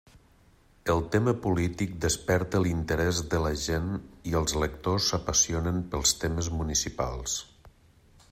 [0.93, 3.93] El tema polític desperta l'interès de la gent
[4.33, 7.39] i els lectors s'apassionen pels temes municipals.